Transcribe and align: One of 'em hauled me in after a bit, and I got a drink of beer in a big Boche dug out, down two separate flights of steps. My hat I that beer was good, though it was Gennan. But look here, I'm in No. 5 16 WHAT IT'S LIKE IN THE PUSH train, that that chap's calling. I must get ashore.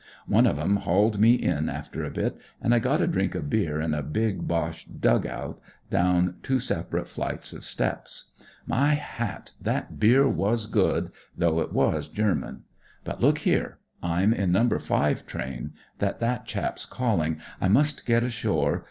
One 0.25 0.47
of 0.47 0.57
'em 0.57 0.77
hauled 0.77 1.19
me 1.19 1.35
in 1.35 1.69
after 1.69 2.03
a 2.03 2.09
bit, 2.09 2.35
and 2.59 2.73
I 2.73 2.79
got 2.79 3.03
a 3.03 3.07
drink 3.07 3.35
of 3.35 3.51
beer 3.51 3.79
in 3.79 3.93
a 3.93 4.01
big 4.01 4.47
Boche 4.47 4.87
dug 4.99 5.27
out, 5.27 5.61
down 5.91 6.37
two 6.41 6.57
separate 6.57 7.07
flights 7.07 7.53
of 7.53 7.63
steps. 7.63 8.25
My 8.65 8.95
hat 8.95 9.51
I 9.59 9.63
that 9.65 9.99
beer 9.99 10.27
was 10.27 10.65
good, 10.65 11.11
though 11.37 11.59
it 11.61 11.71
was 11.71 12.07
Gennan. 12.09 12.61
But 13.03 13.21
look 13.21 13.37
here, 13.45 13.77
I'm 14.01 14.33
in 14.33 14.51
No. 14.51 14.67
5 14.67 14.69
16 14.69 14.69
WHAT 14.71 14.73
IT'S 14.79 14.89
LIKE 14.89 15.01
IN 15.03 15.07
THE 15.07 15.13
PUSH 15.13 15.31
train, 15.31 15.73
that 15.99 16.19
that 16.19 16.45
chap's 16.47 16.85
calling. 16.87 17.37
I 17.61 17.67
must 17.67 18.03
get 18.07 18.23
ashore. 18.23 18.79